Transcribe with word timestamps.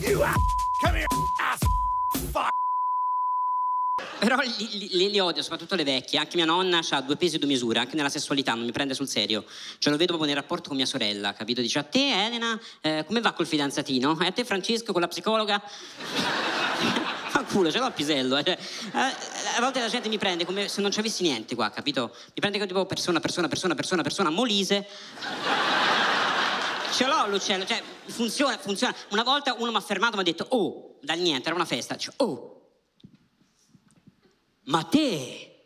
You 0.00 0.22
ass. 0.22 0.34
Come 0.80 0.96
here, 0.98 1.06
ass. 1.40 1.58
Fuck. 2.30 2.50
Però 4.18 4.36
li, 4.40 4.88
li- 4.90 5.10
li 5.10 5.18
odio, 5.20 5.42
soprattutto 5.42 5.74
le 5.74 5.84
vecchie. 5.84 6.18
Anche 6.18 6.36
mia 6.36 6.44
nonna 6.44 6.80
ha 6.90 7.00
due 7.00 7.16
pesi 7.16 7.36
e 7.36 7.38
due 7.38 7.48
misure, 7.48 7.78
anche 7.78 7.96
nella 7.96 8.08
sessualità, 8.08 8.54
non 8.54 8.64
mi 8.64 8.72
prende 8.72 8.92
sul 8.94 9.08
serio. 9.08 9.44
Cioè 9.78 9.90
lo 9.92 9.98
vedo 9.98 10.14
proprio 10.16 10.26
nel 10.26 10.34
rapporto 10.40 10.68
con 10.68 10.76
mia 10.76 10.86
sorella, 10.86 11.32
capito? 11.32 11.60
Dice 11.60 11.78
a 11.78 11.82
te 11.82 12.26
Elena, 12.26 12.58
eh, 12.82 13.04
come 13.06 13.20
va 13.20 13.32
col 13.32 13.46
fidanzatino? 13.46 14.18
E 14.20 14.26
a 14.26 14.32
te 14.32 14.44
Francesco 14.44 14.92
con 14.92 15.00
la 15.00 15.08
psicologa? 15.08 15.62
Fa 17.28 17.42
culo, 17.44 17.70
ce 17.70 17.78
l'ho 17.78 17.86
il 17.86 17.92
pisello. 17.92 18.36
eh. 18.36 18.50
Eh, 18.50 18.58
a 18.98 19.60
volte 19.60 19.80
la 19.80 19.88
gente 19.88 20.08
mi 20.08 20.18
prende 20.18 20.44
come 20.44 20.68
se 20.68 20.80
non 20.80 20.90
ci 20.90 20.98
avessi 20.98 21.22
niente 21.22 21.54
qua, 21.54 21.70
capito? 21.70 22.10
Mi 22.34 22.40
prende 22.40 22.58
come 22.58 22.66
tipo 22.68 22.84
persona, 22.86 23.20
persona, 23.20 23.48
persona, 23.48 23.74
persona, 23.74 24.02
persona, 24.02 24.30
Molise. 24.30 24.86
Ce 26.92 27.06
l'ho 27.06 27.28
l'uccello, 27.28 27.66
cioè 27.66 27.82
funziona, 28.06 28.58
funziona. 28.58 28.94
Una 29.10 29.22
volta 29.22 29.54
uno 29.54 29.70
mi 29.70 29.76
ha 29.76 29.80
fermato 29.80 30.12
e 30.12 30.16
mi 30.16 30.22
ha 30.22 30.24
detto, 30.24 30.46
oh, 30.50 30.98
dal 31.02 31.18
niente, 31.18 31.46
era 31.46 31.54
una 31.54 31.64
festa. 31.64 31.94
Dice, 31.94 32.12
oh, 32.16 32.56
ma 34.64 34.82
te 34.84 35.64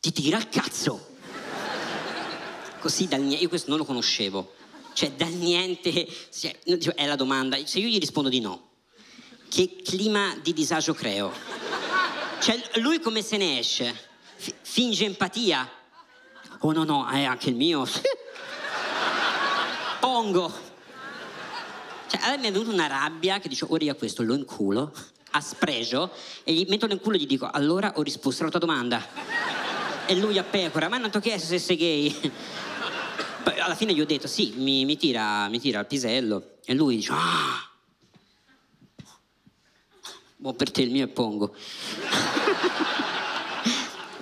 ti 0.00 0.12
tira 0.12 0.38
il 0.38 0.48
cazzo. 0.48 1.08
Così 2.80 3.08
dal 3.08 3.20
niente, 3.20 3.42
io 3.42 3.48
questo 3.48 3.68
non 3.68 3.78
lo 3.78 3.84
conoscevo. 3.84 4.54
Cioè 4.92 5.12
dal 5.12 5.32
niente, 5.32 6.06
cioè, 6.32 6.58
è 6.94 7.06
la 7.06 7.16
domanda. 7.16 7.58
Se 7.66 7.78
io 7.78 7.88
gli 7.88 7.98
rispondo 7.98 8.28
di 8.28 8.40
no, 8.40 8.70
che 9.48 9.76
clima 9.82 10.36
di 10.42 10.52
disagio 10.52 10.94
creo? 10.94 11.32
Cioè 12.40 12.70
lui 12.76 13.00
come 13.00 13.22
se 13.22 13.36
ne 13.36 13.58
esce? 13.58 14.08
Fi- 14.36 14.54
finge 14.62 15.04
empatia? 15.04 15.70
Oh 16.60 16.72
no 16.72 16.84
no, 16.84 17.06
è 17.08 17.24
anche 17.24 17.50
il 17.50 17.56
mio. 17.56 17.86
Pongo. 20.00 20.52
Cioè, 22.06 22.20
a 22.22 22.36
me 22.36 22.48
è 22.48 22.50
venuta 22.50 22.72
una 22.72 22.86
rabbia 22.86 23.38
che 23.38 23.48
dice, 23.48 23.66
ora 23.68 23.84
io 23.84 23.94
questo 23.94 24.22
lo 24.22 24.34
inculo, 24.34 24.92
a 25.32 25.40
spregio, 25.40 26.10
e 26.42 26.52
gli 26.52 26.66
metto 26.68 26.86
nel 26.86 26.98
culo 26.98 27.16
e 27.16 27.20
gli 27.20 27.26
dico, 27.26 27.48
allora 27.48 27.92
ho 27.94 28.02
risposto 28.02 28.42
alla 28.42 28.50
tua 28.50 28.58
domanda. 28.58 29.06
E 30.06 30.16
lui 30.16 30.38
a 30.38 30.42
pecora, 30.42 30.88
ma 30.88 30.98
non 30.98 31.10
ti 31.10 31.18
ho 31.18 31.20
chiesto 31.20 31.46
se 31.46 31.58
sei 31.58 31.76
gay. 31.76 32.32
Poi 33.44 33.60
alla 33.60 33.76
fine 33.76 33.94
gli 33.94 34.00
ho 34.00 34.06
detto, 34.06 34.26
sì, 34.26 34.54
mi, 34.56 34.84
mi 34.84 34.96
tira, 34.96 35.48
mi 35.48 35.60
tira 35.60 35.78
il 35.78 35.86
pisello. 35.86 36.56
E 36.64 36.74
lui 36.74 36.96
dice, 36.96 37.12
ah, 37.12 37.70
buon 40.36 40.56
per 40.56 40.70
te, 40.70 40.82
il 40.82 40.90
mio 40.90 41.04
è 41.04 41.08
pongo. 41.08 41.54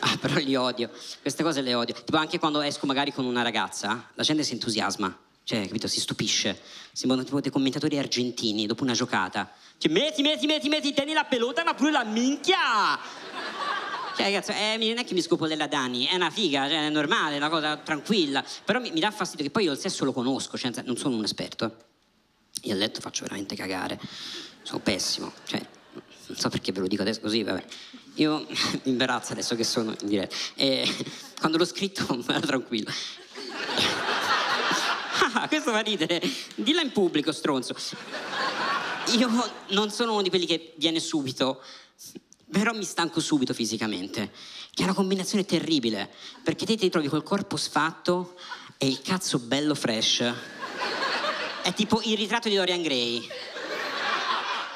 Ah, 0.01 0.17
però 0.17 0.37
li 0.37 0.55
odio, 0.55 0.91
queste 1.20 1.42
cose 1.42 1.61
le 1.61 1.75
odio. 1.75 1.92
Tipo 1.92 2.17
anche 2.17 2.39
quando 2.39 2.61
esco 2.61 2.87
magari 2.87 3.13
con 3.13 3.25
una 3.25 3.42
ragazza, 3.42 4.11
la 4.15 4.23
gente 4.23 4.45
si 4.45 4.53
entusiasma, 4.53 5.15
cioè, 5.49 5.67
capito, 5.67 5.89
si 5.89 5.99
stupisce. 5.99 6.61
Sembrano 6.93 7.25
tipo 7.25 7.41
dei 7.41 7.51
commentatori 7.51 7.97
argentini 7.97 8.67
dopo 8.67 8.83
una 8.83 8.93
giocata. 8.93 9.51
Cioè, 9.79 9.91
metti, 9.91 10.21
metti, 10.21 10.47
metti, 10.47 10.69
metti, 10.69 10.93
tieni 10.93 11.15
la 11.15 11.25
pelota, 11.25 11.65
ma 11.65 11.73
pure 11.73 11.91
la 11.91 12.05
minchia! 12.05 12.99
Cioè, 14.15 14.27
ragazzi, 14.27 14.51
eh, 14.51 14.77
non 14.77 14.99
è 14.99 15.05
che 15.07 15.15
mi 15.15 15.23
scopo 15.23 15.47
della 15.47 15.67
Dani, 15.67 16.05
è 16.05 16.17
una 16.17 16.29
figa, 16.29 16.69
cioè, 16.69 16.89
è 16.89 16.91
normale, 16.91 17.37
è 17.37 17.39
una 17.39 17.49
cosa 17.49 17.79
tranquilla. 17.79 18.45
Però 18.63 18.79
mi, 18.79 18.91
mi 18.91 19.01
dà 19.01 19.11
fastidio 19.11 19.47
che 19.47 19.51
poi 19.51 19.65
io 19.65 19.73
il 19.73 19.79
sesso 19.79 20.05
lo 20.05 20.13
conosco, 20.13 20.59
cioè, 20.59 20.71
non 20.85 20.99
sono 20.99 21.17
un 21.17 21.25
esperto. 21.25 21.77
Io 22.65 22.75
a 22.75 22.77
letto 22.77 23.01
faccio 23.01 23.23
veramente 23.23 23.57
cagare. 23.57 23.99
Sono 24.65 24.81
pessimo. 24.81 25.33
Cioè, 25.47 25.67
non 26.27 26.37
so 26.37 26.51
perché 26.51 26.73
ve 26.73 26.81
lo 26.81 26.89
dico 26.89 27.01
adesso 27.01 27.21
così, 27.21 27.43
vabbè. 27.43 27.65
Io 28.17 28.45
mi 28.85 28.91
imbarazzo 28.91 29.33
adesso 29.33 29.57
che 29.57 29.65
sono 29.65 29.97
in 29.99 30.09
diretta. 30.09 30.37
E 30.57 30.87
quando 31.41 31.57
l'ho 31.57 31.65
scritto 31.65 32.05
ero 32.29 32.41
tranquillo. 32.41 32.93
Ah, 35.39 35.47
questo 35.50 35.70
fa 35.70 35.81
ridere. 35.81 36.20
Dilla 36.56 36.83
in 36.83 36.91
pubblico, 36.91 37.31
stronzo. 37.31 37.75
Io 39.17 39.50
non 39.69 39.91
sono 39.91 40.12
uno 40.12 40.22
di 40.22 40.30
quelli 40.30 40.47
che 40.47 40.75
viene 40.77 41.00
subito, 41.00 41.62
però 42.50 42.72
mi 42.72 42.84
stanco 42.84 43.20
subito 43.20 43.55
fisicamente. 43.55 44.33
Che 44.74 44.83
è 44.83 44.85
una 44.85 44.95
combinazione 44.95 45.45
terribile. 45.45 46.13
Perché 46.42 46.67
te 46.67 46.77
ti 46.77 46.90
trovi 46.90 47.08
col 47.08 47.23
corpo 47.23 47.57
sfatto 47.57 48.35
e 48.77 48.89
il 48.89 49.01
cazzo 49.01 49.39
bello 49.39 49.74
fresh. 49.74 50.33
È 51.63 51.73
tipo 51.73 52.01
il 52.05 52.17
ritratto 52.17 52.48
di 52.48 52.57
Dorian 52.57 52.83
Gray. 52.83 53.27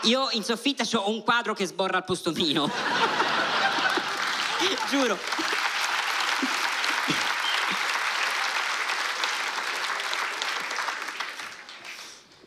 Io 0.03 0.29
in 0.33 0.45
soffitta 0.45 0.85
ho 0.97 1.11
un 1.11 1.23
quadro 1.23 1.55
che 1.55 1.67
sborra 1.67 1.99
al 1.99 2.05
posto 2.05 2.33
mio. 2.33 2.71
Giuro. 4.91 5.19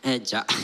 Eh 0.06 0.22
già. 0.22 0.44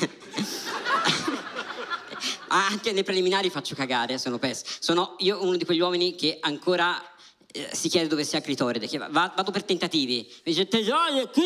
Ah, 2.55 2.67
Anche 2.67 2.93
nei 2.93 3.03
preliminari 3.03 3.49
faccio 3.49 3.75
cagare, 3.75 4.19
sono 4.19 4.39
pessimo. 4.39 4.69
Sono 4.79 5.15
io 5.21 5.43
uno 5.43 5.57
di 5.57 5.65
quegli 5.65 5.81
uomini 5.81 6.15
che 6.15 6.37
ancora 6.41 7.03
eh, 7.51 7.71
si 7.73 7.89
chiede 7.89 8.09
dove 8.09 8.25
sia 8.25 8.43
Clitoride. 8.43 8.87
Che 8.87 8.99
va- 8.99 9.09
vado 9.35 9.51
per 9.51 9.65
tentativi. 9.65 10.17
Mi 10.29 10.53
dice, 10.53 10.69
tesoro, 10.69 11.29
qui? 11.33 11.43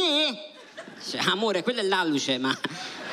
Cioè, 1.08 1.20
amore, 1.30 1.62
quella 1.62 1.80
è 1.80 1.84
l'alluce, 1.84 2.38
ma 2.38 2.52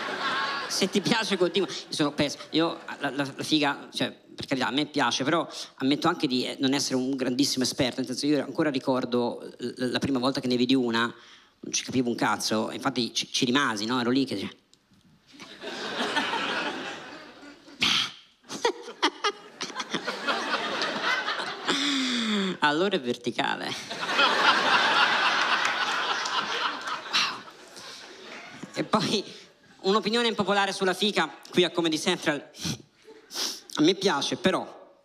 se 0.67 0.89
ti 0.89 1.01
piace 1.01 1.37
continua. 1.37 1.69
Io 1.69 1.75
sono 1.89 2.11
pessimo. 2.13 2.43
Io 2.49 2.79
la, 2.99 3.11
la- 3.11 3.31
la 3.35 3.43
figa, 3.43 3.87
cioè, 3.93 4.11
per 4.11 4.47
carità, 4.47 4.67
a 4.67 4.71
me 4.71 4.87
piace, 4.87 5.23
però 5.23 5.47
ammetto 5.75 6.07
anche 6.07 6.25
di 6.25 6.45
eh, 6.45 6.57
non 6.59 6.73
essere 6.73 6.95
un 6.95 7.15
grandissimo 7.15 7.63
esperto. 7.63 7.97
Nel 8.01 8.07
senso, 8.09 8.25
io 8.25 8.43
ancora 8.43 8.71
ricordo 8.71 9.53
la 9.59 9.99
prima 9.99 10.17
volta 10.17 10.39
che 10.41 10.47
ne 10.47 10.57
vidi 10.57 10.73
una, 10.73 11.01
non 11.03 11.71
ci 11.71 11.83
capivo 11.83 12.09
un 12.09 12.15
cazzo, 12.15 12.71
infatti 12.71 13.13
ci, 13.13 13.31
ci 13.31 13.45
rimasi, 13.45 13.85
no? 13.85 13.99
Ero 13.99 14.09
lì 14.09 14.25
che. 14.25 14.57
Allora 22.63 22.95
è 22.95 23.01
verticale. 23.01 23.65
Wow. 27.11 27.41
E 28.73 28.83
poi 28.85 29.23
un'opinione 29.81 30.27
impopolare 30.29 30.71
sulla 30.71 30.93
fica 30.93 31.39
qui 31.49 31.65
a 31.65 31.71
Comedy 31.71 31.99
Central. 31.99 32.51
A 33.75 33.81
me 33.81 33.95
piace, 33.95 34.37
però 34.37 34.95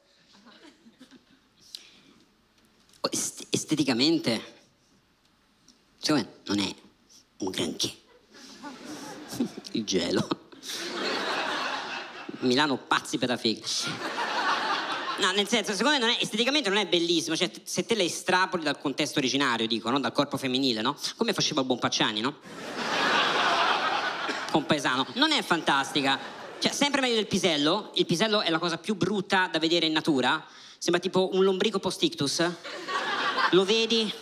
est- 3.10 3.46
esteticamente 3.50 4.54
secondo 5.98 6.28
me 6.28 6.34
non 6.44 6.58
è 6.60 6.74
un 7.38 7.50
granché. 7.50 7.92
Il 9.72 9.84
gelo. 9.84 10.28
Milano 12.40 12.76
pazzi 12.76 13.18
per 13.18 13.30
la 13.30 13.36
figa. 13.36 13.66
No, 15.18 15.32
nel 15.32 15.48
senso, 15.48 15.72
secondo 15.72 15.98
me 15.98 15.98
non 15.98 16.10
è- 16.10 16.18
esteticamente 16.20 16.68
non 16.68 16.78
è 16.78 16.86
bellissimo, 16.86 17.36
cioè 17.36 17.50
se 17.64 17.84
te 17.84 17.94
le 17.94 18.04
estrapoli 18.04 18.62
dal 18.62 18.78
contesto 18.78 19.18
originario, 19.18 19.66
dico, 19.66 19.90
no? 19.90 19.98
dal 19.98 20.12
corpo 20.12 20.36
femminile, 20.36 20.80
no? 20.80 20.96
Come 21.16 21.32
faceva 21.32 21.60
il 21.60 21.66
buon 21.66 21.80
no? 22.20 22.36
Compaesano. 24.50 25.06
Non 25.14 25.32
è 25.32 25.42
fantastica. 25.42 26.18
Cioè, 26.60 26.72
sempre 26.72 27.00
meglio 27.00 27.16
del 27.16 27.26
pisello. 27.26 27.90
Il 27.94 28.06
pisello 28.06 28.40
è 28.40 28.50
la 28.50 28.58
cosa 28.58 28.78
più 28.78 28.94
brutta 28.94 29.48
da 29.50 29.58
vedere 29.58 29.86
in 29.86 29.92
natura. 29.92 30.44
Sembra 30.78 31.00
tipo 31.00 31.30
un 31.32 31.42
lombrico 31.42 31.80
post-ictus. 31.80 32.50
Lo 33.50 33.64
vedi? 33.64 34.12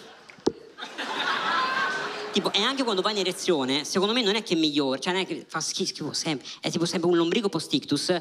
Tipo, 2.33 2.53
e 2.53 2.61
anche 2.61 2.85
quando 2.85 3.01
va 3.01 3.11
in 3.11 3.17
erezione, 3.17 3.85
secondo 3.85 4.13
me 4.13 4.21
non 4.21 4.35
è 4.35 4.43
che 4.43 4.53
è 4.53 4.57
migliore, 4.59 5.01
cioè 5.01 5.15
non 5.15 5.23
è 5.23 5.27
che 5.27 5.47
fa 5.49 5.61
schifo 5.61 6.13
sempre, 6.13 6.47
è 6.61 6.71
tipo 6.71 6.85
sempre 6.85 7.09
un 7.09 7.17
lombrico 7.17 7.49
post-ictus, 7.49 8.21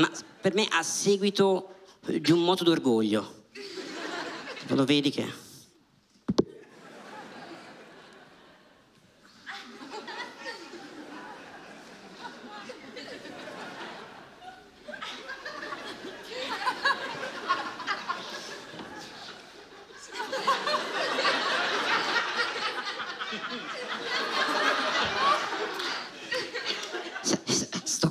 ma 0.00 0.10
per 0.40 0.54
me 0.54 0.66
a 0.70 0.82
seguito 0.82 1.74
di 2.06 2.32
un 2.32 2.42
moto 2.42 2.64
d'orgoglio. 2.64 3.44
Lo 4.68 4.84
vedi 4.84 5.10
che... 5.10 5.48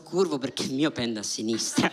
curvo 0.10 0.40
perché 0.40 0.64
il 0.64 0.74
mio 0.74 0.92
pende 0.92 1.20
a 1.20 1.24
sinistra. 1.24 1.90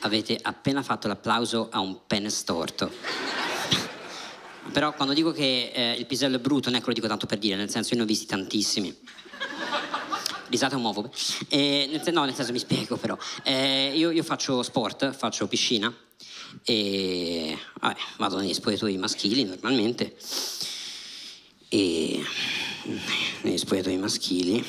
Avete 0.00 0.38
appena 0.40 0.82
fatto 0.82 1.08
l'applauso 1.08 1.68
a 1.70 1.80
un 1.80 1.98
pene 2.06 2.30
storto. 2.30 2.90
Però 4.72 4.94
quando 4.94 5.12
dico 5.12 5.32
che 5.32 5.72
eh, 5.74 5.92
il 5.98 6.06
pisello 6.06 6.36
è 6.36 6.38
brutto 6.40 6.70
non 6.70 6.78
è 6.78 6.80
che 6.80 6.86
lo 6.86 6.94
dico 6.94 7.08
tanto 7.08 7.26
per 7.26 7.38
dire, 7.38 7.56
nel 7.56 7.68
senso 7.68 7.90
io 7.90 7.96
ne 7.98 8.02
ho 8.04 8.06
visti 8.06 8.26
tantissimi. 8.26 8.96
Risate 10.48 10.74
omofobe. 10.74 11.10
Eh, 11.48 12.00
no, 12.12 12.24
nel 12.24 12.34
senso 12.34 12.52
mi 12.52 12.58
spiego 12.58 12.96
però. 12.96 13.16
Eh, 13.42 13.92
io, 13.94 14.10
io 14.10 14.22
faccio 14.22 14.62
sport, 14.62 15.12
faccio 15.12 15.46
piscina 15.46 15.94
e 16.64 17.56
vabbè, 17.80 17.96
vado 18.16 18.38
negli 18.38 18.54
spogliatoi 18.54 18.96
maschili 18.96 19.44
normalmente. 19.44 20.16
E 21.68 22.22
negli 23.42 23.58
spogliatoi 23.58 23.96
maschili. 23.96 24.64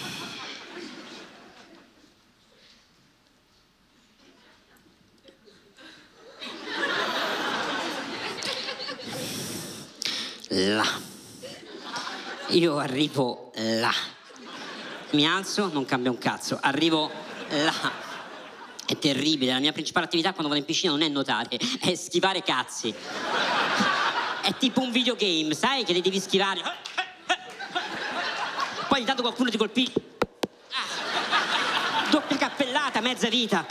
Là. 10.52 10.84
Io 12.50 12.78
arrivo 12.80 13.52
là. 13.56 13.94
Mi 15.12 15.26
alzo, 15.28 15.70
non 15.74 15.86
cambia 15.86 16.12
un 16.12 16.20
cazzo. 16.20 16.60
Arrivo 16.62 17.12
là. 17.50 18.08
È 18.86 18.98
terribile. 18.98 19.54
La 19.54 19.60
mia 19.60 19.72
principale 19.72 20.06
attività 20.06 20.34
quando 20.34 20.50
vado 20.50 20.60
in 20.60 20.66
piscina 20.66 20.92
non 20.92 21.02
è 21.02 21.08
nuotare, 21.08 21.60
è 21.80 21.96
schivare 21.96 22.44
cazzi. 22.44 22.94
È 24.42 24.54
tipo 24.58 24.82
un 24.82 24.92
videogame, 24.92 25.54
sai 25.54 25.84
che 25.84 25.94
li 25.94 26.02
devi 26.02 26.20
schivare. 26.20 26.62
Poi 28.88 29.00
intanto 29.00 29.22
qualcuno 29.22 29.50
ti 29.50 29.58
colpisce. 29.58 29.94
Doppia 32.10 32.38
cappellata, 32.38 33.02
mezza 33.02 33.30
vita. 33.30 33.66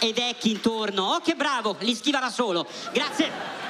E 0.00 0.08
i 0.08 0.12
vecchi 0.12 0.50
intorno. 0.50 1.14
Oh, 1.14 1.20
che 1.20 1.34
bravo, 1.34 1.76
li 1.80 1.94
schiva 1.94 2.18
da 2.18 2.30
solo. 2.30 2.66
Grazie. 2.92 3.67